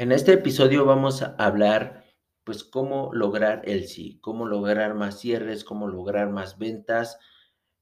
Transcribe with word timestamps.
En 0.00 0.12
este 0.12 0.34
episodio 0.34 0.84
vamos 0.84 1.22
a 1.22 1.34
hablar, 1.38 2.04
pues, 2.44 2.62
cómo 2.62 3.12
lograr 3.12 3.62
el 3.64 3.88
sí, 3.88 4.20
cómo 4.20 4.46
lograr 4.46 4.94
más 4.94 5.18
cierres, 5.18 5.64
cómo 5.64 5.88
lograr 5.88 6.30
más 6.30 6.56
ventas. 6.56 7.18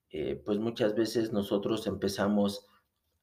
Eh, 0.08 0.40
pues 0.42 0.58
muchas 0.58 0.94
veces 0.94 1.34
nosotros 1.34 1.86
empezamos 1.86 2.66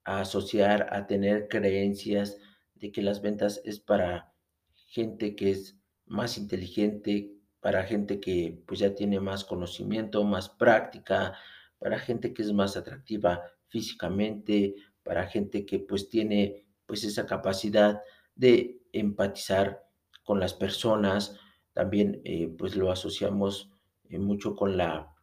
a 0.03 0.19
asociar, 0.19 0.89
a 0.91 1.07
tener 1.07 1.47
creencias 1.47 2.37
de 2.75 2.91
que 2.91 3.01
las 3.01 3.23
ventas 3.23 3.61
es 3.65 3.79
para 3.79 4.31
gente 4.75 5.35
que 5.35 5.49
es 5.49 5.75
más 6.05 6.37
inteligente, 6.37 7.33
para 7.61 7.85
gente 7.85 8.19
que 8.19 8.61
pues 8.67 8.79
ya 8.79 8.93
tiene 8.93 9.19
más 9.19 9.43
conocimiento, 9.43 10.23
más 10.23 10.49
práctica, 10.49 11.33
para 11.79 11.97
gente 11.97 12.31
que 12.31 12.43
es 12.43 12.53
más 12.53 12.77
atractiva 12.77 13.41
físicamente, 13.69 14.75
para 15.01 15.25
gente 15.25 15.65
que 15.65 15.79
pues 15.79 16.09
tiene 16.09 16.67
pues 16.85 17.03
esa 17.03 17.25
capacidad 17.25 17.99
de 18.35 18.82
empatizar 18.93 19.85
con 20.23 20.39
las 20.39 20.53
personas. 20.53 21.37
También 21.73 22.21
eh, 22.23 22.53
pues 22.57 22.75
lo 22.75 22.91
asociamos 22.91 23.69
eh, 24.09 24.19
mucho 24.19 24.55
con 24.55 24.77
la, 24.77 25.13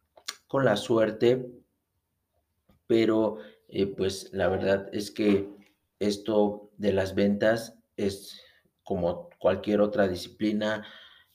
con 0.47 0.65
la 0.65 0.77
suerte, 0.77 1.49
pero 2.87 3.37
eh, 3.69 3.87
pues 3.87 4.31
la 4.33 4.47
verdad 4.49 4.89
es 4.91 5.11
que 5.11 5.49
esto 5.99 6.69
de 6.77 6.93
las 6.93 7.15
ventas 7.15 7.77
es 7.95 8.41
como 8.83 9.29
cualquier 9.39 9.81
otra 9.81 10.07
disciplina, 10.07 10.85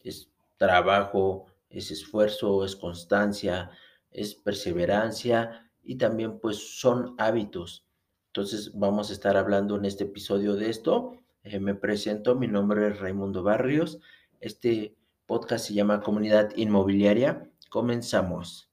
es 0.01 0.31
trabajo, 0.59 1.47
es 1.71 1.91
esfuerzo, 1.91 2.65
es 2.65 2.77
constancia, 2.77 3.71
es 4.11 4.35
perseverancia 4.35 5.71
y 5.83 5.97
también 5.97 6.39
pues 6.39 6.79
son 6.79 7.15
hábitos. 7.19 7.87
Entonces 8.29 8.73
vamos 8.75 9.09
a 9.09 9.13
estar 9.15 9.37
hablando 9.37 9.77
en 9.77 9.85
este 9.87 10.05
episodio 10.05 10.57
de 10.57 10.69
esto. 10.69 11.15
Eh, 11.49 11.61
me 11.61 11.77
presento, 11.77 12.35
mi 12.35 12.49
nombre 12.49 12.89
es 12.89 12.99
Raimundo 12.99 13.45
Barrios. 13.45 14.01
Este 14.41 14.97
podcast 15.27 15.67
se 15.67 15.75
llama 15.75 16.01
Comunidad 16.01 16.51
Inmobiliaria. 16.57 17.49
Comenzamos. 17.71 18.69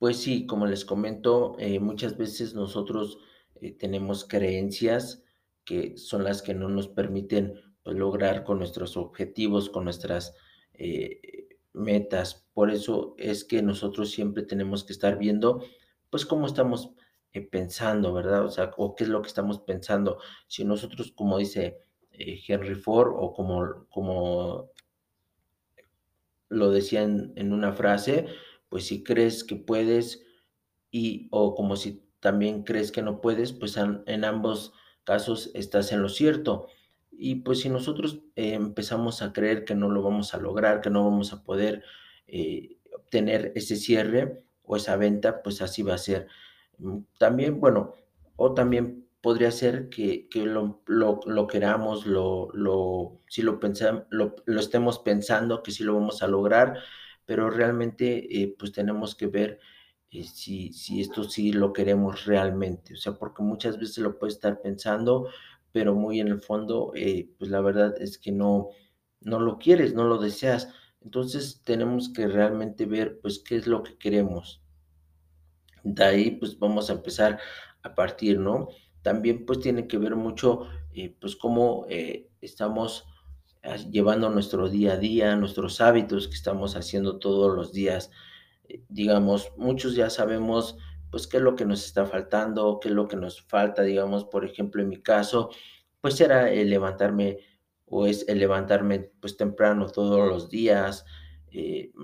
Pues 0.00 0.16
sí, 0.16 0.46
como 0.46 0.66
les 0.66 0.84
comento, 0.84 1.54
eh, 1.60 1.78
muchas 1.78 2.16
veces 2.16 2.54
nosotros 2.54 3.18
eh, 3.60 3.70
tenemos 3.70 4.24
creencias 4.24 5.22
que 5.64 5.96
son 5.96 6.24
las 6.24 6.42
que 6.42 6.52
no 6.52 6.68
nos 6.68 6.88
permiten 6.88 7.54
pues, 7.84 7.96
lograr 7.96 8.42
con 8.42 8.58
nuestros 8.58 8.96
objetivos, 8.96 9.70
con 9.70 9.84
nuestras 9.84 10.34
metas. 11.74 12.48
Por 12.54 12.70
eso 12.72 13.14
es 13.18 13.44
que 13.44 13.62
nosotros 13.62 14.10
siempre 14.10 14.42
tenemos 14.42 14.82
que 14.82 14.94
estar 14.94 15.16
viendo, 15.16 15.62
pues, 16.10 16.26
cómo 16.26 16.46
estamos 16.46 16.90
eh, 17.32 17.42
pensando, 17.42 18.12
¿verdad? 18.12 18.44
O 18.44 18.50
sea, 18.50 18.72
o 18.76 18.96
qué 18.96 19.04
es 19.04 19.10
lo 19.10 19.22
que 19.22 19.28
estamos 19.28 19.60
pensando. 19.60 20.18
Si 20.48 20.64
nosotros, 20.64 21.12
como 21.12 21.38
dice 21.38 21.78
eh, 22.12 22.40
Henry 22.46 22.74
Ford, 22.74 23.12
o 23.16 23.32
como, 23.32 23.86
como 23.88 24.70
lo 26.48 26.70
decía 26.72 27.02
en, 27.02 27.52
una 27.52 27.72
frase, 27.72 28.26
pues 28.68 28.86
si 28.86 29.04
crees 29.04 29.44
que 29.44 29.54
puedes 29.56 30.26
y 30.90 31.28
o 31.30 31.54
como 31.54 31.76
si 31.76 32.04
también 32.18 32.64
crees 32.64 32.90
que 32.90 33.02
no 33.02 33.20
puedes, 33.20 33.52
pues 33.52 33.76
en, 33.76 34.24
ambos 34.24 34.72
casos 35.04 35.50
estás 35.54 35.92
en 35.92 36.02
lo 36.02 36.08
cierto. 36.08 36.66
Y 37.12 37.36
pues 37.36 37.60
si 37.60 37.68
nosotros 37.68 38.22
eh, 38.34 38.54
empezamos 38.54 39.22
a 39.22 39.32
creer 39.32 39.64
que 39.64 39.76
no 39.76 39.88
lo 39.88 40.02
vamos 40.02 40.34
a 40.34 40.38
lograr, 40.38 40.80
que 40.80 40.90
no 40.90 41.04
vamos 41.04 41.32
a 41.32 41.44
poder 41.44 41.84
obtener 42.94 43.52
ese 43.56 43.76
cierre 43.76 44.44
o 44.64 44.76
esa 44.76 44.96
venta, 44.96 45.42
pues 45.42 45.62
así 45.62 45.82
va 45.82 45.94
a 45.94 45.98
ser. 45.98 46.28
También, 47.18 47.60
bueno, 47.60 47.94
o 48.36 48.54
también 48.54 49.06
podría 49.20 49.50
ser 49.50 49.88
que, 49.90 50.28
que 50.28 50.44
lo, 50.46 50.82
lo, 50.86 51.46
queramos, 51.46 52.06
lo, 52.06 52.48
lo, 52.54 53.20
si 53.28 53.42
lo, 53.42 53.60
pensamos, 53.60 54.04
lo, 54.10 54.34
lo, 54.46 54.60
estemos 54.60 54.98
pensando 55.00 55.62
que 55.62 55.72
sí 55.72 55.84
lo 55.84 55.94
vamos 55.94 56.22
a 56.22 56.28
lograr, 56.28 56.78
pero 57.26 57.50
realmente 57.50 58.42
eh, 58.42 58.54
pues 58.58 58.72
tenemos 58.72 59.14
que 59.14 59.26
ver 59.26 59.60
eh, 60.10 60.24
si, 60.24 60.72
si 60.72 61.00
esto 61.00 61.24
sí 61.24 61.52
lo 61.52 61.72
queremos 61.72 62.24
realmente. 62.24 62.94
O 62.94 62.96
sea, 62.96 63.12
porque 63.14 63.42
muchas 63.42 63.78
veces 63.78 63.98
lo 63.98 64.18
puedes 64.18 64.34
estar 64.36 64.60
pensando, 64.62 65.28
pero 65.72 65.94
muy 65.94 66.20
en 66.20 66.28
el 66.28 66.40
fondo, 66.40 66.92
eh, 66.94 67.30
pues 67.38 67.50
la 67.50 67.60
verdad 67.60 67.94
es 68.00 68.18
que 68.18 68.32
no, 68.32 68.68
no 69.20 69.38
lo 69.40 69.58
quieres, 69.58 69.94
no 69.94 70.04
lo 70.04 70.18
deseas. 70.18 70.72
Entonces 71.02 71.62
tenemos 71.64 72.08
que 72.12 72.26
realmente 72.26 72.86
ver 72.86 73.20
pues 73.20 73.38
qué 73.40 73.56
es 73.56 73.66
lo 73.66 73.82
que 73.82 73.96
queremos. 73.98 74.59
De 75.82 76.04
ahí 76.04 76.30
pues 76.32 76.58
vamos 76.58 76.90
a 76.90 76.94
empezar 76.94 77.38
a 77.82 77.94
partir, 77.94 78.38
¿no? 78.38 78.68
También 79.02 79.46
pues 79.46 79.60
tiene 79.60 79.86
que 79.86 79.98
ver 79.98 80.16
mucho 80.16 80.66
eh, 80.92 81.16
pues 81.20 81.36
cómo 81.36 81.86
eh, 81.88 82.28
estamos 82.40 83.06
ah, 83.62 83.76
llevando 83.76 84.28
nuestro 84.28 84.68
día 84.68 84.94
a 84.94 84.96
día, 84.96 85.36
nuestros 85.36 85.80
hábitos 85.80 86.28
que 86.28 86.34
estamos 86.34 86.76
haciendo 86.76 87.18
todos 87.18 87.54
los 87.54 87.72
días. 87.72 88.10
Eh, 88.68 88.82
digamos, 88.88 89.52
muchos 89.56 89.94
ya 89.94 90.10
sabemos 90.10 90.76
pues 91.10 91.26
qué 91.26 91.38
es 91.38 91.42
lo 91.42 91.56
que 91.56 91.64
nos 91.64 91.84
está 91.84 92.06
faltando, 92.06 92.78
qué 92.80 92.88
es 92.88 92.94
lo 92.94 93.08
que 93.08 93.16
nos 93.16 93.42
falta, 93.42 93.82
digamos, 93.82 94.24
por 94.24 94.44
ejemplo, 94.44 94.82
en 94.82 94.88
mi 94.90 95.02
caso, 95.02 95.50
pues 96.00 96.20
era 96.20 96.50
el 96.52 96.70
levantarme 96.70 97.38
o 97.86 98.06
es 98.06 98.28
el 98.28 98.38
levantarme 98.38 99.10
pues 99.20 99.36
temprano 99.36 99.88
todos 99.88 100.28
los 100.28 100.48
días. 100.48 101.04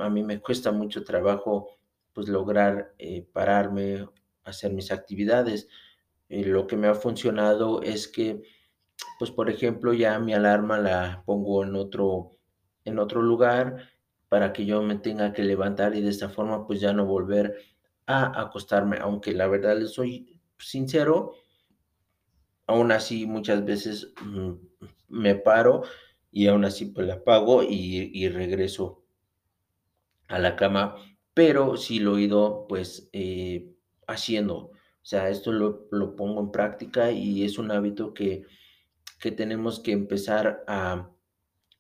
A 0.01 0.09
mí 0.11 0.23
me 0.25 0.41
cuesta 0.41 0.73
mucho 0.73 1.05
trabajo 1.05 1.76
pues 2.17 2.31
lograr 2.31 2.95
eh, 2.99 3.29
pararme, 3.31 4.09
hacer 4.43 4.73
mis 4.73 4.91
actividades. 4.91 5.69
Eh, 6.31 6.47
lo 6.47 6.67
que 6.67 6.79
me 6.79 6.87
ha 6.89 6.95
funcionado 6.95 7.83
es 7.83 8.09
que 8.09 8.43
pues 9.19 9.31
por 9.31 9.51
ejemplo 9.51 9.93
ya 9.93 10.19
mi 10.19 10.33
alarma 10.33 10.79
la 10.79 11.23
pongo 11.27 11.63
en 11.63 11.77
otro 11.77 12.39
en 12.87 12.99
otro 12.99 13.21
lugar 13.21 13.91
para 14.31 14.55
que 14.55 14.65
yo 14.65 14.81
me 14.83 14.97
tenga 14.97 15.35
que 15.35 15.45
levantar 15.45 15.95
y 15.95 16.01
de 16.01 16.09
esta 16.09 16.31
forma 16.31 16.67
pues 16.67 16.81
ya 16.81 16.95
no 16.95 17.05
volver 17.05 17.59
a 18.07 18.41
acostarme, 18.41 18.97
aunque 18.99 19.35
la 19.35 19.47
verdad 19.47 19.77
les 19.79 19.93
soy 19.93 20.41
sincero, 20.59 21.35
aún 22.67 22.93
así 22.93 23.27
muchas 23.27 23.63
veces 23.63 24.15
mm, 24.25 24.53
me 25.09 25.35
paro 25.35 25.83
y 26.31 26.47
aún 26.47 26.65
así 26.65 26.87
pues 26.87 27.07
la 27.07 27.15
apago 27.17 27.63
y, 27.63 28.11
y 28.15 28.29
regreso 28.31 29.05
a 30.29 30.39
la 30.39 30.57
cama, 30.57 30.97
pero 31.37 31.77
sí 31.77 31.99
lo 31.99 32.17
he 32.17 32.23
ido 32.23 32.65
pues 32.67 33.11
eh, 33.13 33.77
haciendo, 34.07 34.57
o 34.57 34.73
sea, 35.03 35.29
esto 35.29 35.53
lo, 35.53 35.87
lo, 35.91 36.17
pongo 36.17 36.41
en 36.41 36.51
práctica 36.51 37.11
y 37.13 37.45
es 37.45 37.59
un 37.59 37.71
hábito 37.71 38.15
que, 38.15 38.47
que 39.21 39.33
tenemos 39.33 39.81
que 39.81 39.93
empezar 39.93 40.65
a, 40.67 41.11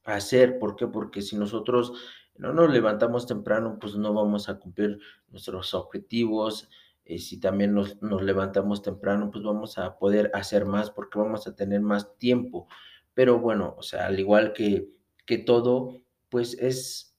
hacer, 0.05 0.59
¿por 0.59 0.77
qué? 0.77 0.87
Porque 0.87 1.23
si 1.23 1.37
nosotros 1.37 1.95
no 2.37 2.53
nos 2.53 2.71
levantamos 2.71 3.27
temprano, 3.27 3.79
pues 3.81 3.97
no 3.97 4.13
vamos 4.13 4.51
a 4.51 4.59
cumplir 4.59 4.99
nuestros 5.31 5.73
objetivos. 5.73 6.69
Eh, 7.07 7.19
si 7.19 7.41
también 7.41 7.73
nos, 7.73 8.01
nos, 8.03 8.23
levantamos 8.23 8.83
temprano, 8.83 9.31
pues 9.31 9.43
vamos 9.43 9.79
a 9.79 9.97
poder 9.97 10.31
hacer 10.35 10.67
más 10.67 10.91
porque 10.91 11.19
vamos 11.19 11.47
a 11.47 11.57
tener 11.57 11.81
más 11.81 12.15
tiempo. 12.19 12.69
Pero 13.15 13.41
bueno, 13.41 13.75
o 13.79 13.83
sea, 13.83 14.07
al 14.07 14.21
igual 14.21 14.53
que, 14.53 14.91
que 15.25 15.39
todo, 15.39 16.03
pues 16.29 16.59
es, 16.61 17.16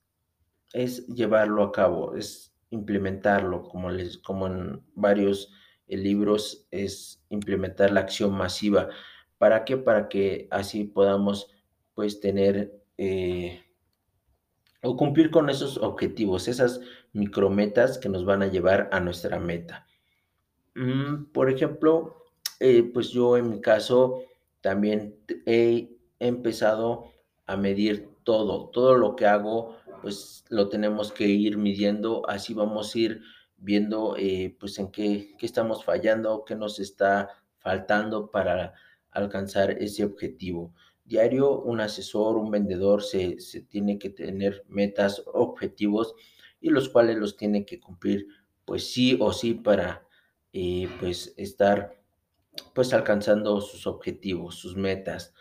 es 0.73 1.07
llevarlo 1.07 1.63
a 1.63 1.71
cabo, 1.71 2.15
es 2.15 2.53
implementarlo, 2.69 3.63
como, 3.63 3.89
les, 3.89 4.17
como 4.17 4.47
en 4.47 4.81
varios 4.95 5.51
eh, 5.87 5.97
libros, 5.97 6.67
es 6.71 7.23
implementar 7.29 7.91
la 7.91 8.01
acción 8.01 8.33
masiva. 8.33 8.89
¿Para 9.37 9.65
qué? 9.65 9.77
Para 9.77 10.09
que 10.09 10.47
así 10.51 10.83
podamos 10.83 11.49
pues 11.93 12.19
tener... 12.19 12.73
Eh, 12.97 13.63
o 14.83 14.95
cumplir 14.95 15.31
con 15.31 15.49
esos 15.49 15.77
objetivos, 15.77 16.47
esas 16.47 16.79
micrometas 17.11 17.97
que 17.97 18.09
nos 18.09 18.25
van 18.25 18.43
a 18.43 18.47
llevar 18.47 18.89
a 18.91 18.99
nuestra 18.99 19.39
meta. 19.39 19.87
Mm, 20.75 21.25
por 21.33 21.49
ejemplo, 21.49 22.25
eh, 22.59 22.83
pues 22.83 23.09
yo 23.09 23.37
en 23.37 23.49
mi 23.49 23.59
caso 23.59 24.21
también 24.61 25.15
he 25.45 25.97
empezado 26.19 27.11
a 27.47 27.57
medir 27.57 28.09
todo, 28.23 28.69
todo 28.69 28.95
lo 28.95 29.15
que 29.15 29.25
hago, 29.25 29.77
pues 30.01 30.45
lo 30.49 30.69
tenemos 30.69 31.11
que 31.11 31.27
ir 31.27 31.57
midiendo, 31.57 32.27
así 32.29 32.53
vamos 32.53 32.93
a 32.93 32.99
ir 32.99 33.21
viendo 33.57 34.15
eh, 34.17 34.55
pues 34.59 34.77
en 34.79 34.91
qué, 34.91 35.35
qué 35.37 35.45
estamos 35.45 35.83
fallando, 35.83 36.43
qué 36.45 36.55
nos 36.55 36.79
está 36.79 37.29
faltando 37.57 38.29
para 38.31 38.73
alcanzar 39.11 39.71
ese 39.71 40.05
objetivo. 40.05 40.73
Diario, 41.03 41.61
un 41.61 41.79
asesor, 41.79 42.37
un 42.37 42.51
vendedor 42.51 43.01
se, 43.01 43.39
se 43.39 43.61
tiene 43.61 43.97
que 43.97 44.09
tener 44.09 44.63
metas, 44.67 45.23
objetivos 45.33 46.13
y 46.59 46.69
los 46.69 46.89
cuales 46.89 47.17
los 47.17 47.37
tiene 47.37 47.65
que 47.65 47.79
cumplir 47.79 48.27
pues 48.65 48.91
sí 48.91 49.17
o 49.19 49.31
sí 49.31 49.53
para 49.53 50.05
eh, 50.51 50.89
pues 50.99 51.33
estar 51.37 52.01
pues 52.73 52.93
alcanzando 52.93 53.61
sus 53.61 53.87
objetivos, 53.87 54.55
sus 54.55 54.75
metas. 54.75 55.33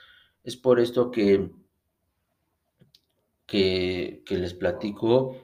Es 0.44 0.56
por 0.56 0.78
esto 0.78 1.10
que, 1.10 1.50
que, 3.46 4.22
les 4.28 4.54
platico 4.54 5.36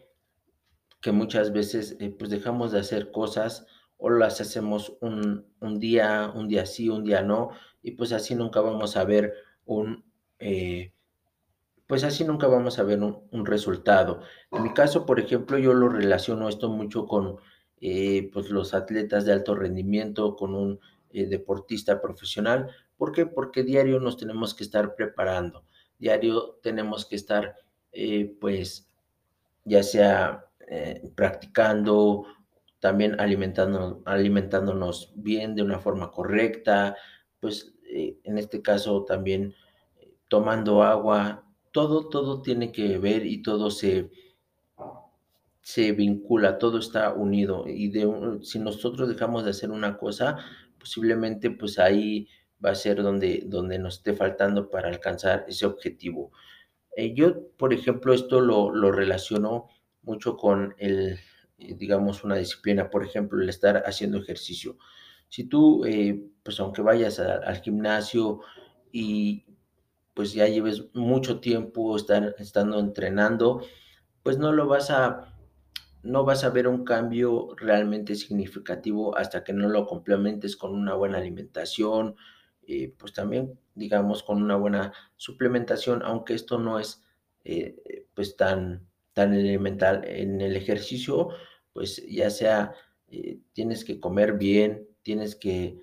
que 1.00 1.12
muchas 1.12 1.52
veces 1.52 1.96
eh, 2.00 2.14
pues 2.16 2.30
dejamos 2.30 2.72
de 2.72 2.80
hacer 2.80 3.10
cosas 3.10 3.66
o 3.96 4.10
las 4.10 4.40
hacemos 4.40 4.96
un, 5.00 5.46
un 5.60 5.78
día, 5.78 6.32
un 6.34 6.48
día 6.48 6.66
sí, 6.66 6.88
un 6.88 7.04
día 7.04 7.22
no, 7.22 7.50
y 7.82 7.92
pues 7.92 8.12
así 8.12 8.34
nunca 8.34 8.60
vamos 8.60 8.96
a 8.96 9.04
ver 9.04 9.32
un, 9.64 10.04
eh, 10.38 10.92
pues 11.86 12.04
así 12.04 12.24
nunca 12.24 12.46
vamos 12.46 12.78
a 12.78 12.82
ver 12.84 13.00
un, 13.00 13.28
un, 13.30 13.46
resultado. 13.46 14.20
En 14.50 14.62
mi 14.62 14.72
caso, 14.74 15.06
por 15.06 15.20
ejemplo, 15.20 15.58
yo 15.58 15.72
lo 15.74 15.88
relaciono 15.88 16.48
esto 16.48 16.68
mucho 16.68 17.06
con 17.06 17.38
eh, 17.84 18.30
pues 18.32 18.48
los 18.50 18.74
atletas 18.74 19.24
de 19.24 19.32
alto 19.32 19.56
rendimiento, 19.56 20.36
con 20.36 20.54
un 20.54 20.80
deportista 21.12 22.00
profesional. 22.00 22.70
¿Por 22.96 23.10
qué? 23.10 23.26
Porque 23.26 23.64
diario 23.64 23.98
nos 23.98 24.16
tenemos 24.16 24.54
que 24.54 24.62
estar 24.62 24.94
preparando, 24.94 25.64
diario 25.98 26.60
tenemos 26.62 27.04
que 27.06 27.16
estar, 27.16 27.56
eh, 27.92 28.36
pues, 28.40 28.90
ya 29.64 29.82
sea 29.82 30.46
eh, 30.68 31.10
practicando, 31.14 32.26
también 32.80 33.20
alimentando, 33.20 34.02
alimentándonos 34.06 35.12
bien 35.16 35.54
de 35.54 35.62
una 35.62 35.78
forma 35.78 36.10
correcta, 36.10 36.96
pues 37.40 37.74
eh, 37.84 38.18
en 38.24 38.38
este 38.38 38.62
caso 38.62 39.04
también 39.04 39.54
tomando 40.28 40.82
agua, 40.82 41.44
todo, 41.72 42.08
todo 42.08 42.42
tiene 42.42 42.72
que 42.72 42.98
ver 42.98 43.26
y 43.26 43.42
todo 43.42 43.70
se, 43.70 44.10
se 45.60 45.92
vincula, 45.92 46.58
todo 46.58 46.78
está 46.78 47.12
unido. 47.12 47.64
Y 47.68 47.92
si 48.42 48.58
nosotros 48.58 49.08
dejamos 49.08 49.44
de 49.44 49.50
hacer 49.50 49.70
una 49.70 49.96
cosa, 49.96 50.36
posiblemente 50.78 51.50
pues 51.50 51.78
ahí 51.78 52.28
va 52.64 52.70
a 52.70 52.74
ser 52.74 53.02
donde, 53.02 53.44
donde 53.46 53.78
nos 53.78 53.98
esté 53.98 54.14
faltando 54.14 54.70
para 54.70 54.88
alcanzar 54.88 55.44
ese 55.48 55.66
objetivo. 55.66 56.32
Eh, 56.96 57.14
yo, 57.14 57.48
por 57.56 57.72
ejemplo, 57.72 58.12
esto 58.12 58.40
lo, 58.40 58.74
lo 58.74 58.92
relaciono 58.92 59.68
mucho 60.02 60.36
con 60.36 60.74
el, 60.78 61.18
eh, 61.58 61.74
digamos, 61.74 62.24
una 62.24 62.36
disciplina, 62.36 62.90
por 62.90 63.04
ejemplo, 63.04 63.40
el 63.40 63.48
estar 63.48 63.82
haciendo 63.86 64.18
ejercicio. 64.18 64.78
Si 65.28 65.44
tú, 65.44 65.84
eh, 65.86 66.22
pues 66.42 66.60
aunque 66.60 66.82
vayas 66.82 67.18
al 67.18 67.56
gimnasio 67.62 68.40
y 68.92 69.46
pues 70.14 70.34
ya 70.34 70.46
lleves 70.46 70.94
mucho 70.94 71.40
tiempo 71.40 71.96
estar, 71.96 72.34
estando 72.38 72.78
entrenando, 72.80 73.62
pues 74.22 74.38
no 74.38 74.52
lo 74.52 74.66
vas 74.66 74.90
a, 74.90 75.34
no 76.02 76.24
vas 76.24 76.44
a 76.44 76.50
ver 76.50 76.68
un 76.68 76.84
cambio 76.84 77.54
realmente 77.56 78.14
significativo 78.14 79.16
hasta 79.16 79.44
que 79.44 79.52
no 79.54 79.68
lo 79.68 79.86
complementes 79.86 80.56
con 80.56 80.74
una 80.74 80.94
buena 80.94 81.18
alimentación, 81.18 82.16
eh, 82.66 82.94
pues 82.96 83.12
también, 83.12 83.58
digamos, 83.74 84.22
con 84.22 84.42
una 84.42 84.56
buena 84.56 84.92
suplementación, 85.16 86.02
aunque 86.04 86.34
esto 86.34 86.58
no 86.58 86.78
es 86.78 87.02
eh, 87.44 87.76
eh, 87.84 88.06
pues 88.14 88.36
tan, 88.36 88.86
tan 89.12 89.34
elemental 89.34 90.04
en 90.06 90.40
el 90.40 90.56
ejercicio, 90.56 91.28
pues 91.72 92.02
ya 92.08 92.30
sea 92.30 92.74
tienes 93.52 93.84
que 93.84 94.00
comer 94.00 94.38
bien, 94.38 94.88
tienes 95.02 95.36
que 95.36 95.78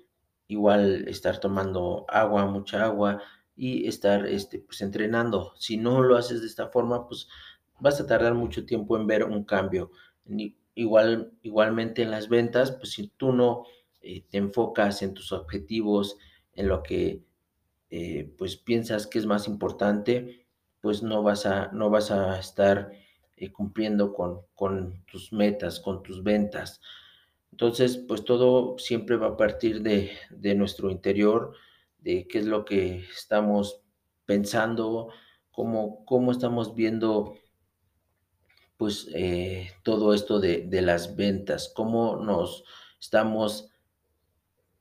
igual 0.48 1.06
estar 1.06 1.38
tomando 1.38 2.04
agua, 2.08 2.44
mucha 2.46 2.84
agua 2.84 3.22
y 3.54 3.86
estar 3.86 4.26
este, 4.26 4.58
pues 4.58 4.80
entrenando. 4.80 5.52
Si 5.56 5.76
no 5.76 6.02
lo 6.02 6.16
haces 6.16 6.40
de 6.40 6.48
esta 6.48 6.70
forma, 6.70 7.06
pues 7.06 7.28
vas 7.78 8.00
a 8.00 8.06
tardar 8.06 8.34
mucho 8.34 8.66
tiempo 8.66 8.96
en 8.96 9.06
ver 9.06 9.22
un 9.22 9.44
cambio. 9.44 9.92
Igual, 10.74 11.32
igualmente 11.42 12.02
en 12.02 12.10
las 12.10 12.28
ventas, 12.28 12.72
pues 12.72 12.90
si 12.94 13.06
tú 13.16 13.32
no 13.32 13.64
te 14.00 14.38
enfocas 14.38 15.02
en 15.02 15.14
tus 15.14 15.30
objetivos, 15.30 16.16
en 16.60 16.68
lo 16.68 16.82
que 16.82 17.24
eh, 17.90 18.32
pues 18.38 18.56
piensas 18.56 19.06
que 19.06 19.18
es 19.18 19.26
más 19.26 19.48
importante, 19.48 20.46
pues 20.80 21.02
no 21.02 21.22
vas 21.22 21.46
a, 21.46 21.70
no 21.72 21.90
vas 21.90 22.10
a 22.10 22.38
estar 22.38 22.92
eh, 23.36 23.50
cumpliendo 23.50 24.12
con, 24.12 24.42
con 24.54 25.04
tus 25.06 25.32
metas, 25.32 25.80
con 25.80 26.02
tus 26.02 26.22
ventas. 26.22 26.80
Entonces, 27.50 27.96
pues 27.96 28.24
todo 28.24 28.78
siempre 28.78 29.16
va 29.16 29.28
a 29.28 29.36
partir 29.36 29.82
de, 29.82 30.12
de 30.30 30.54
nuestro 30.54 30.90
interior, 30.90 31.54
de 31.98 32.28
qué 32.28 32.38
es 32.38 32.46
lo 32.46 32.64
que 32.64 33.04
estamos 33.16 33.82
pensando, 34.24 35.08
cómo, 35.50 36.04
cómo 36.04 36.30
estamos 36.30 36.74
viendo 36.74 37.34
pues 38.76 39.08
eh, 39.14 39.72
todo 39.82 40.14
esto 40.14 40.40
de, 40.40 40.66
de 40.68 40.80
las 40.80 41.16
ventas, 41.16 41.72
cómo 41.74 42.16
nos 42.16 42.64
estamos 42.98 43.70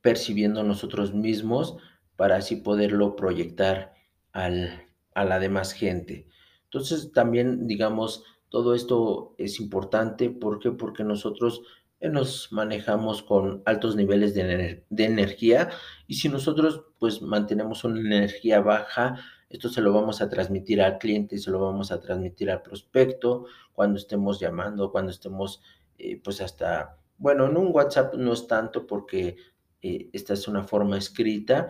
percibiendo 0.01 0.63
nosotros 0.63 1.13
mismos 1.13 1.77
para 2.15 2.37
así 2.37 2.57
poderlo 2.57 3.15
proyectar 3.15 3.93
al, 4.31 4.87
a 5.13 5.25
la 5.25 5.39
demás 5.39 5.73
gente. 5.73 6.27
Entonces 6.65 7.11
también, 7.11 7.67
digamos, 7.67 8.23
todo 8.49 8.75
esto 8.75 9.35
es 9.37 9.59
importante. 9.59 10.29
¿Por 10.29 10.59
qué? 10.59 10.71
Porque 10.71 11.03
nosotros 11.03 11.61
eh, 11.99 12.09
nos 12.09 12.51
manejamos 12.51 13.23
con 13.23 13.61
altos 13.65 13.95
niveles 13.95 14.33
de, 14.33 14.85
de 14.89 15.05
energía 15.05 15.69
y 16.07 16.15
si 16.15 16.29
nosotros 16.29 16.85
pues 16.99 17.21
mantenemos 17.21 17.83
una 17.83 17.99
energía 17.99 18.61
baja, 18.61 19.19
esto 19.49 19.69
se 19.69 19.81
lo 19.81 19.91
vamos 19.93 20.21
a 20.21 20.29
transmitir 20.29 20.81
al 20.81 20.99
cliente, 20.99 21.37
se 21.37 21.49
lo 21.51 21.59
vamos 21.59 21.91
a 21.91 21.99
transmitir 21.99 22.51
al 22.51 22.61
prospecto 22.61 23.45
cuando 23.73 23.97
estemos 23.97 24.39
llamando, 24.39 24.91
cuando 24.91 25.11
estemos 25.11 25.61
eh, 25.97 26.21
pues 26.23 26.39
hasta, 26.41 26.97
bueno, 27.17 27.47
en 27.47 27.57
un 27.57 27.69
WhatsApp 27.73 28.13
no 28.15 28.33
es 28.33 28.47
tanto 28.47 28.85
porque 28.87 29.37
eh, 29.81 30.09
esta 30.13 30.33
es 30.33 30.47
una 30.47 30.63
forma 30.63 30.97
escrita, 30.97 31.69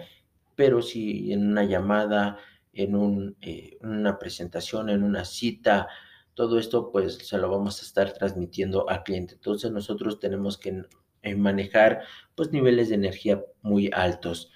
pero 0.55 0.81
si 0.81 1.31
en 1.31 1.47
una 1.51 1.63
llamada, 1.63 2.37
en 2.73 2.95
un, 2.95 3.37
eh, 3.41 3.77
una 3.81 4.17
presentación, 4.19 4.89
en 4.89 5.03
una 5.03 5.25
cita, 5.25 5.87
todo 6.33 6.57
esto 6.57 6.91
pues 6.91 7.17
se 7.17 7.37
lo 7.37 7.49
vamos 7.49 7.79
a 7.79 7.85
estar 7.85 8.13
transmitiendo 8.13 8.89
al 8.89 9.03
cliente. 9.03 9.35
Entonces 9.35 9.71
nosotros 9.71 10.19
tenemos 10.19 10.57
que 10.57 10.83
eh, 11.21 11.35
manejar 11.35 12.01
pues 12.35 12.51
niveles 12.51 12.89
de 12.89 12.95
energía 12.95 13.43
muy 13.61 13.89
altos. 13.93 14.51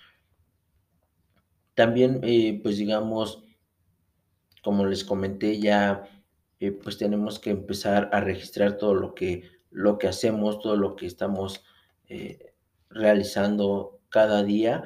También 1.75 2.21
pues 2.61 2.77
digamos 2.77 3.43
como 4.61 4.85
les 4.85 5.03
comenté 5.03 5.59
ya, 5.59 6.07
pues 6.83 6.97
tenemos 6.97 7.39
que 7.39 7.49
empezar 7.49 8.09
a 8.13 8.21
registrar 8.21 8.77
todo 8.77 8.95
lo 8.95 9.13
que, 9.13 9.43
lo 9.71 9.97
que 9.97 10.07
hacemos, 10.07 10.59
todo 10.59 10.77
lo 10.77 10.95
que 10.95 11.05
estamos 11.05 11.65
realizando 12.93 13.99
cada 14.09 14.43
día. 14.43 14.83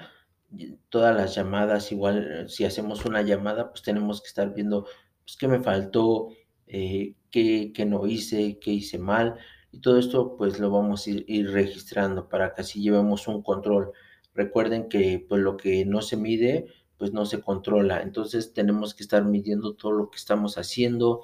Todas 0.90 1.16
las 1.16 1.36
llamadas, 1.36 1.92
igual 1.92 2.50
si 2.50 2.66
hacemos 2.66 3.06
una 3.06 3.22
llamada, 3.22 3.70
pues 3.70 3.84
tenemos 3.84 4.22
que 4.22 4.28
estar 4.28 4.54
viendo 4.54 4.86
pues, 5.26 5.38
qué 5.38 5.48
me 5.48 5.60
faltó, 5.62 6.30
eh, 6.68 7.16
qué, 7.32 7.74
no 7.86 8.08
hice, 8.08 8.60
qué 8.60 8.72
hice 8.72 8.98
mal. 8.98 9.36
Y 9.72 9.80
todo 9.82 10.00
esto 10.00 10.38
pues 10.38 10.60
lo 10.60 10.72
vamos 10.72 11.06
a 11.06 11.10
ir, 11.12 11.26
ir 11.28 11.52
registrando 11.52 12.30
para 12.30 12.54
que 12.54 12.62
así 12.62 12.82
llevemos 12.82 13.28
un 13.28 13.44
control. 13.44 13.92
Recuerden 14.34 14.88
que 14.90 15.26
pues 15.28 15.42
lo 15.42 15.58
que 15.58 15.86
no 15.86 16.02
se 16.02 16.18
mide, 16.18 16.68
pues 16.98 17.12
no 17.14 17.26
se 17.26 17.42
controla. 17.42 18.02
Entonces 18.02 18.54
tenemos 18.54 18.94
que 18.96 19.04
estar 19.04 19.26
midiendo 19.26 19.76
todo 19.76 19.92
lo 19.92 20.10
que 20.10 20.18
estamos 20.18 20.58
haciendo 20.58 21.24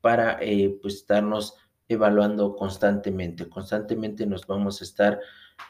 para 0.00 0.38
eh, 0.40 0.76
pues 0.80 0.94
estarnos 0.94 1.54
evaluando 1.88 2.54
constantemente. 2.56 3.48
Constantemente 3.48 4.26
nos 4.26 4.46
vamos 4.46 4.80
a 4.80 4.84
estar 4.84 5.20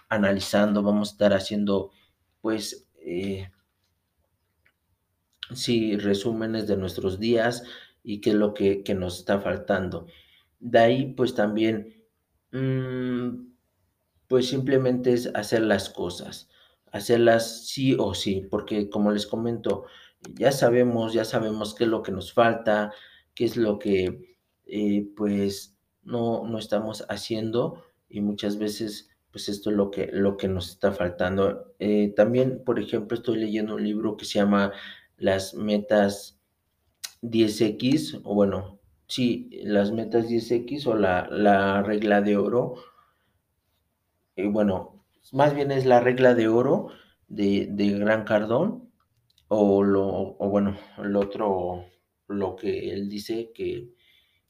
analizando, 0.09 0.83
vamos 0.83 1.11
a 1.11 1.13
estar 1.13 1.33
haciendo 1.33 1.91
pues 2.41 2.89
eh, 2.97 3.51
sí, 5.55 5.97
resúmenes 5.97 6.67
de 6.67 6.77
nuestros 6.77 7.19
días 7.19 7.65
y 8.03 8.21
qué 8.21 8.31
es 8.31 8.37
lo 8.37 8.55
que, 8.55 8.83
nos 8.97 9.19
está 9.19 9.41
faltando. 9.41 10.07
De 10.61 10.79
ahí 10.79 11.15
pues 11.15 11.35
también 11.35 12.05
mm, 12.53 13.49
pues 14.29 14.49
simplemente 14.49 15.13
es 15.13 15.31
hacer 15.35 15.63
las 15.63 15.91
cosas, 15.91 16.49
hacerlas 16.93 17.67
sí 17.67 17.97
o 17.99 18.15
sí, 18.15 18.47
porque 18.51 18.91
como 18.91 19.13
les 19.13 19.27
comento, 19.27 19.87
ya 20.35 20.53
sabemos, 20.53 21.13
ya 21.13 21.25
sabemos 21.25 21.75
qué 21.75 21.85
es 21.85 21.91
lo 21.91 22.03
que 22.03 22.13
nos 22.13 22.33
falta, 22.33 22.93
qué 23.35 23.45
es 23.45 23.57
lo 23.57 23.79
que 23.79 24.37
eh, 24.67 25.09
pues 25.17 25.79
no, 26.03 26.47
no 26.47 26.59
estamos 26.59 27.05
haciendo 27.09 27.85
y 28.09 28.21
muchas 28.21 28.59
veces 28.59 29.11
pues 29.31 29.49
esto 29.49 29.71
es 29.71 29.77
lo 29.77 29.91
que, 29.91 30.09
lo 30.13 30.37
que 30.37 30.49
nos 30.49 30.71
está 30.71 30.93
faltando. 30.93 31.75
Eh, 31.79 32.13
también, 32.17 32.63
por 32.65 32.79
ejemplo, 32.79 33.17
estoy 33.17 33.39
leyendo 33.39 33.75
un 33.75 33.85
libro 33.85 34.17
que 34.17 34.25
se 34.25 34.39
llama 34.39 34.73
Las 35.17 35.55
metas 35.55 36.41
10X, 37.23 38.21
o 38.25 38.35
bueno, 38.35 38.81
sí, 39.07 39.51
las 39.65 39.93
metas 39.93 40.29
10X 40.29 40.87
o 40.87 40.95
la, 40.95 41.29
la 41.31 41.83
regla 41.83 42.21
de 42.23 42.37
oro 42.37 42.77
eh, 44.39 44.47
bueno, 44.49 45.05
más 45.33 45.53
bien 45.53 45.73
es 45.73 45.85
la 45.85 45.99
regla 45.99 46.33
de 46.35 46.47
oro 46.47 46.91
de, 47.27 47.67
de 47.73 47.99
Gran 47.99 48.25
Cardón, 48.25 48.89
o 49.49 49.83
lo, 49.83 50.07
o 50.39 50.49
bueno, 50.49 50.79
lo 50.97 51.21
otro, 51.21 51.87
lo 52.29 52.55
que 52.55 52.91
él 52.93 53.09
dice 53.09 53.51
que, 53.53 53.91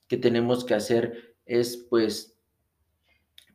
que 0.06 0.18
tenemos 0.18 0.66
que 0.66 0.74
hacer 0.74 1.36
es 1.46 1.86
pues 1.88 2.37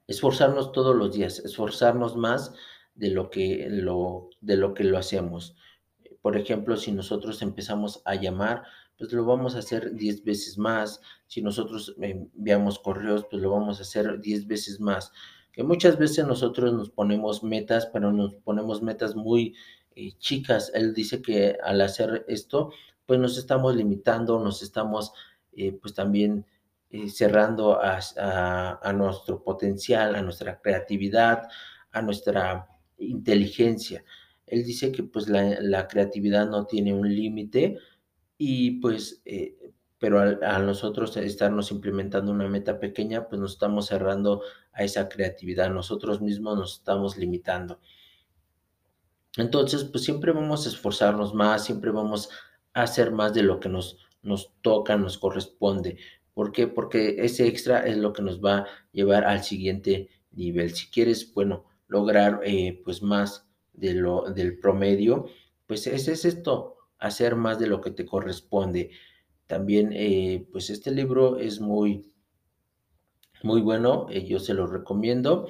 esforzarnos 0.08 0.72
todos 0.72 0.96
los 0.96 1.14
días, 1.14 1.40
esforzarnos 1.40 2.16
más 2.16 2.54
de 2.96 3.10
lo 3.10 3.30
que 3.30 3.68
lo, 3.70 4.30
de 4.42 4.58
lo 4.58 4.74
que 4.74 4.84
lo 4.84 4.98
hacemos. 4.98 5.56
Por 6.22 6.38
ejemplo, 6.38 6.78
si 6.78 6.92
nosotros 6.92 7.42
empezamos 7.42 8.02
a 8.06 8.16
llamar, 8.16 8.64
pues 8.98 9.12
lo 9.12 9.26
vamos 9.26 9.56
a 9.56 9.60
hacer 9.60 9.94
10 9.94 10.24
veces 10.24 10.58
más. 10.58 11.02
Si 11.28 11.42
nosotros 11.42 11.96
enviamos 12.00 12.80
correos, 12.80 13.26
pues 13.30 13.42
lo 13.42 13.52
vamos 13.52 13.80
a 13.80 13.82
hacer 13.82 14.20
10 14.20 14.48
veces 14.48 14.80
más. 14.80 15.12
que 15.52 15.64
muchas 15.64 16.00
veces 16.00 16.26
nosotros 16.26 16.74
nos 16.74 16.90
ponemos 16.90 17.44
metas, 17.44 17.88
pero 17.94 18.12
nos 18.12 18.36
ponemos 18.36 18.82
metas 18.82 19.16
muy 19.16 19.56
eh, 19.96 20.14
chicas. 20.18 20.72
Él 20.74 20.94
dice 20.94 21.22
que 21.22 21.58
al 21.64 21.82
hacer 21.82 22.26
esto, 22.28 22.72
pues 23.06 23.20
nos 23.20 23.38
estamos 23.38 23.76
limitando, 23.76 24.40
nos 24.40 24.64
estamos 24.64 25.14
eh, 25.52 25.78
pues 25.80 25.94
también 25.94 26.46
cerrando 27.10 27.80
a, 27.82 28.00
a, 28.82 28.94
nuestro 28.94 29.44
potencial, 29.44 30.16
a 30.16 30.22
nuestra 30.22 30.60
creatividad, 30.62 31.50
a 31.92 32.02
nuestra 32.02 32.68
inteligencia. 32.98 34.04
Él 34.46 34.64
dice 34.64 34.92
que 34.92 35.04
pues 35.04 35.28
la, 35.28 35.58
la 35.62 35.88
creatividad 35.88 36.48
no 36.48 36.66
tiene 36.66 36.94
un 36.94 37.14
límite 37.14 37.78
y 38.38 38.80
pues 38.80 39.22
eh, 39.26 39.74
pero 40.04 40.20
a 40.20 40.60
nosotros 40.60 41.16
estarnos 41.16 41.72
implementando 41.72 42.30
una 42.30 42.50
meta 42.50 42.78
pequeña, 42.78 43.30
pues 43.30 43.40
nos 43.40 43.54
estamos 43.54 43.86
cerrando 43.86 44.42
a 44.74 44.84
esa 44.84 45.08
creatividad, 45.08 45.70
nosotros 45.70 46.20
mismos 46.20 46.58
nos 46.58 46.74
estamos 46.74 47.16
limitando. 47.16 47.80
Entonces, 49.38 49.86
pues 49.86 50.04
siempre 50.04 50.34
vamos 50.34 50.66
a 50.66 50.70
esforzarnos 50.72 51.34
más, 51.34 51.64
siempre 51.64 51.92
vamos 51.92 52.30
a 52.74 52.82
hacer 52.82 53.14
más 53.14 53.34
de 53.34 53.44
lo 53.44 53.62
que 53.62 53.70
nos, 53.70 53.98
nos 54.22 54.52
toca, 54.62 54.98
nos 54.98 55.18
corresponde. 55.18 55.98
¿Por 56.34 56.52
qué? 56.52 56.68
Porque 56.68 57.18
ese 57.20 57.48
extra 57.48 57.86
es 57.86 57.98
lo 57.98 58.12
que 58.14 58.24
nos 58.24 58.44
va 58.44 58.58
a 58.60 58.68
llevar 58.92 59.26
al 59.26 59.44
siguiente 59.44 60.10
nivel. 60.32 60.74
Si 60.74 60.88
quieres, 60.88 61.32
bueno, 61.34 61.66
lograr 61.88 62.42
eh, 62.44 62.82
pues 62.84 63.04
más 63.04 63.48
de 63.74 63.94
lo, 63.94 64.24
del 64.32 64.58
promedio, 64.60 65.28
pues 65.68 65.86
ese 65.88 66.14
es 66.14 66.26
esto, 66.26 66.78
hacer 66.98 67.36
más 67.36 67.60
de 67.60 67.68
lo 67.68 67.82
que 67.82 67.92
te 67.92 68.06
corresponde. 68.06 68.92
También, 69.46 69.92
eh, 69.94 70.48
pues 70.52 70.70
este 70.70 70.92
libro 70.92 71.38
es 71.38 71.60
muy, 71.60 72.12
muy 73.44 73.62
bueno, 73.62 74.08
eh, 74.10 74.26
yo 74.26 74.40
se 74.40 74.56
lo 74.56 74.66
recomiendo. 74.66 75.48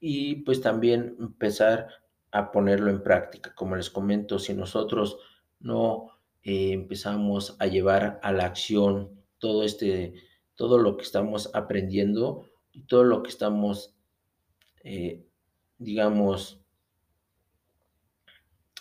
Y 0.00 0.36
pues 0.36 0.60
también 0.60 1.16
empezar 1.18 1.88
a 2.30 2.52
ponerlo 2.52 2.90
en 2.90 3.02
práctica. 3.02 3.54
Como 3.54 3.76
les 3.76 3.90
comento, 3.90 4.38
si 4.38 4.54
nosotros 4.54 5.18
no 5.58 6.10
empezamos 6.42 7.56
a 7.58 7.66
llevar 7.66 8.20
a 8.22 8.30
la 8.30 8.44
acción 8.44 9.15
todo 9.38 9.62
este, 9.62 10.14
todo 10.54 10.78
lo 10.78 10.96
que 10.96 11.04
estamos 11.04 11.50
aprendiendo 11.54 12.48
y 12.72 12.82
todo 12.82 13.04
lo 13.04 13.22
que 13.22 13.30
estamos, 13.30 13.94
eh, 14.84 15.24
digamos, 15.78 16.60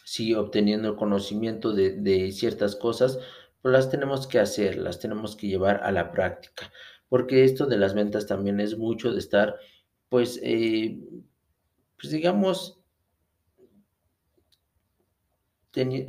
sí, 0.04 0.34
obteniendo 0.34 0.90
el 0.90 0.96
conocimiento 0.96 1.74
de, 1.74 2.32
ciertas 2.32 2.76
cosas, 2.76 3.20
pues 3.62 3.74
las 3.74 3.90
tenemos 3.90 4.28
que 4.28 4.40
hacer, 4.40 4.78
las 4.78 5.00
tenemos 5.00 5.36
que 5.36 5.48
llevar 5.48 5.82
a 5.84 5.92
la 5.92 6.12
práctica, 6.12 6.72
porque 7.10 7.44
esto 7.44 7.66
de 7.66 7.78
las 7.78 7.94
ventas 7.94 8.28
también 8.28 8.60
es 8.60 8.78
mucho 8.78 9.12
de 9.12 9.20
estar, 9.20 9.58
pues, 10.10 10.40
eh, 10.44 11.00
pues 11.98 12.12
digamos, 12.12 12.80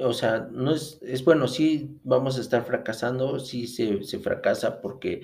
o 0.00 0.12
sea, 0.12 0.48
no 0.52 0.72
es, 0.74 0.98
es 1.02 1.24
bueno, 1.24 1.48
sí 1.48 1.98
vamos 2.04 2.38
a 2.38 2.40
estar 2.40 2.64
fracasando, 2.64 3.38
sí 3.40 3.66
se, 3.66 4.04
se 4.04 4.18
fracasa 4.18 4.80
porque 4.80 5.22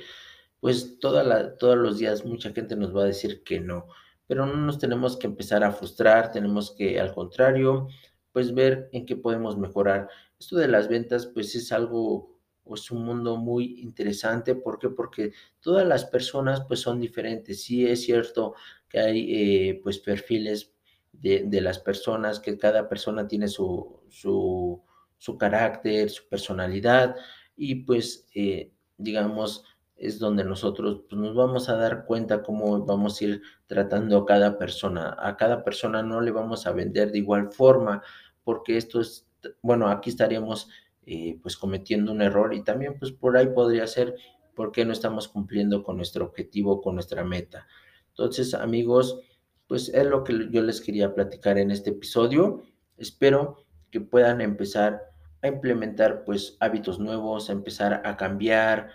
pues 0.60 0.98
todos 1.00 1.76
los 1.76 1.98
días 1.98 2.24
mucha 2.24 2.52
gente 2.52 2.76
nos 2.76 2.96
va 2.96 3.02
a 3.02 3.06
decir 3.06 3.42
que 3.44 3.60
no, 3.60 3.86
pero 4.26 4.46
no 4.46 4.56
nos 4.56 4.78
tenemos 4.78 5.16
que 5.16 5.26
empezar 5.26 5.64
a 5.64 5.72
frustrar, 5.72 6.32
tenemos 6.32 6.72
que 6.72 7.00
al 7.00 7.14
contrario, 7.14 7.88
pues 8.32 8.54
ver 8.54 8.88
en 8.92 9.06
qué 9.06 9.16
podemos 9.16 9.58
mejorar. 9.58 10.08
Esto 10.38 10.56
de 10.56 10.68
las 10.68 10.88
ventas 10.88 11.26
pues 11.26 11.54
es 11.54 11.72
algo, 11.72 12.38
es 12.74 12.90
un 12.90 13.04
mundo 13.04 13.36
muy 13.36 13.80
interesante, 13.80 14.54
¿por 14.54 14.78
qué? 14.78 14.88
Porque 14.88 15.32
todas 15.60 15.86
las 15.86 16.04
personas 16.04 16.62
pues 16.66 16.80
son 16.80 17.00
diferentes, 17.00 17.62
sí 17.62 17.86
es 17.86 18.02
cierto 18.02 18.54
que 18.88 19.00
hay 19.00 19.68
eh, 19.68 19.80
pues 19.82 19.98
perfiles 19.98 20.72
de, 21.12 21.44
de, 21.46 21.60
las 21.60 21.78
personas, 21.78 22.40
que 22.40 22.58
cada 22.58 22.88
persona 22.88 23.28
tiene 23.28 23.48
su, 23.48 24.01
su, 24.12 24.82
su 25.18 25.38
carácter, 25.38 26.10
su 26.10 26.28
personalidad 26.28 27.16
y 27.56 27.76
pues 27.84 28.26
eh, 28.34 28.72
digamos 28.98 29.64
es 30.02 30.18
donde 30.18 30.42
nosotros 30.42 31.02
pues, 31.08 31.20
nos 31.20 31.34
vamos 31.36 31.68
a 31.68 31.76
dar 31.76 32.04
cuenta 32.06 32.42
cómo 32.42 32.84
vamos 32.84 33.20
a 33.20 33.24
ir 33.24 33.42
tratando 33.66 34.18
a 34.18 34.26
cada 34.26 34.58
persona. 34.58 35.16
A 35.16 35.36
cada 35.36 35.62
persona 35.62 36.02
no 36.02 36.20
le 36.20 36.32
vamos 36.32 36.66
a 36.66 36.72
vender 36.72 37.12
de 37.12 37.18
igual 37.18 37.52
forma, 37.52 38.02
porque 38.42 38.76
esto 38.76 39.00
es, 39.00 39.28
bueno, 39.62 39.88
aquí 39.88 40.10
estaríamos 40.10 40.68
eh, 41.06 41.38
pues 41.40 41.56
cometiendo 41.56 42.10
un 42.10 42.20
error 42.20 42.52
y 42.52 42.64
también 42.64 42.98
pues 42.98 43.12
por 43.12 43.36
ahí 43.36 43.46
podría 43.48 43.86
ser 43.86 44.16
porque 44.56 44.84
no 44.84 44.92
estamos 44.92 45.28
cumpliendo 45.28 45.84
con 45.84 45.96
nuestro 45.96 46.24
objetivo, 46.24 46.80
con 46.80 46.96
nuestra 46.96 47.22
meta. 47.22 47.68
Entonces, 48.08 48.54
amigos, 48.54 49.20
pues 49.68 49.88
es 49.88 50.04
lo 50.04 50.24
que 50.24 50.48
yo 50.50 50.62
les 50.62 50.80
quería 50.80 51.14
platicar 51.14 51.58
en 51.58 51.70
este 51.70 51.90
episodio. 51.90 52.62
Espero 52.96 53.64
que 53.92 54.00
puedan 54.00 54.40
empezar 54.40 55.12
a 55.42 55.48
implementar 55.48 56.24
pues 56.24 56.56
hábitos 56.58 56.98
nuevos, 56.98 57.48
a 57.48 57.52
empezar 57.52 58.02
a 58.04 58.16
cambiar, 58.16 58.90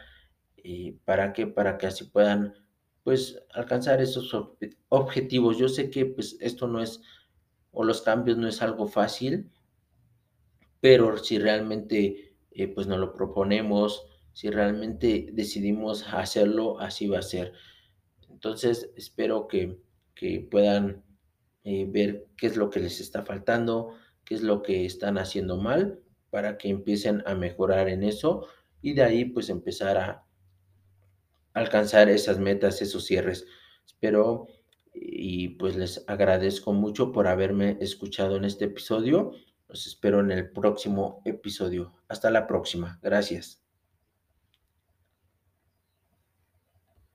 eh, 0.58 0.98
¿para 1.06 1.32
qué? 1.32 1.48
Para 1.48 1.77
que 1.77 1.88
así 1.88 2.06
puedan 2.06 2.54
pues 3.04 3.42
alcanzar 3.54 4.01
esos 4.01 4.34
ob 4.34 4.58
objetivos. 4.89 5.58
Yo 5.58 5.70
sé 5.70 5.89
que 5.89 6.06
pues 6.08 6.36
esto 6.42 6.68
no 6.68 6.82
es, 6.82 7.01
o 7.72 7.84
los 7.84 8.01
cambios 8.01 8.38
no 8.38 8.48
es 8.48 8.62
algo 8.62 8.88
fácil, 8.88 9.50
pero 10.82 11.18
si 11.18 11.39
realmente 11.39 12.36
eh, 12.51 12.68
pues 12.68 12.88
nos 12.88 13.00
lo 13.00 13.13
proponemos, 13.13 14.08
si 14.34 14.50
realmente 14.50 15.30
decidimos 15.32 16.06
hacerlo, 16.12 16.80
así 16.80 17.08
va 17.08 17.20
a 17.20 17.22
ser. 17.22 17.54
Entonces 18.30 18.92
espero 18.96 19.48
que, 19.48 19.80
que 20.16 20.48
puedan 20.51 21.04
eh, 21.63 21.86
ver 21.89 22.27
qué 22.38 22.48
es 22.48 22.58
lo 22.58 22.70
que 22.70 22.80
les 22.80 23.00
está 23.00 23.24
faltando, 23.24 23.96
qué 24.27 24.36
es 24.36 24.41
lo 24.41 24.62
que 24.62 24.86
están 24.86 25.17
haciendo 25.17 25.55
mal, 25.57 26.01
para 26.29 26.57
que 26.57 26.69
empiecen 26.69 27.24
a 27.25 27.34
mejorar 27.34 27.88
en 27.88 28.03
eso 28.03 28.48
y 28.81 28.93
de 28.93 29.03
ahí 29.03 29.25
pues 29.25 29.50
empezar 29.50 29.98
a 29.98 30.25
alcanzar 31.53 32.10
esas 32.10 32.38
metas, 32.38 32.81
esos 32.81 33.05
cierres. 33.05 33.46
Espero 33.86 34.48
y 34.93 35.50
pues 35.50 35.77
les 35.77 36.03
agradezco 36.07 36.74
mucho 36.74 37.12
por 37.12 37.27
haberme 37.27 37.77
escuchado 37.79 38.36
en 38.36 38.43
este 38.43 38.65
episodio. 38.65 39.31
Los 39.69 39.88
espero 39.88 40.19
en 40.19 40.31
el 40.31 40.51
próximo 40.51 41.22
episodio. 41.24 41.93
Hasta 42.10 42.29
la 42.29 42.48
próxima. 42.48 43.00
Gracias. 43.01 43.66